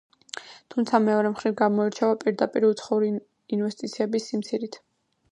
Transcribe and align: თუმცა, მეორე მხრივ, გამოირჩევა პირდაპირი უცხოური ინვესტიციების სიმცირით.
თუმცა, 0.75 0.99
მეორე 1.07 1.31
მხრივ, 1.33 1.51
გამოირჩევა 1.59 2.15
პირდაპირი 2.23 2.67
უცხოური 2.69 3.11
ინვესტიციების 3.59 4.31
სიმცირით. 4.31 4.79